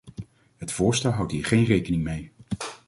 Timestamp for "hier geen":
1.31-1.65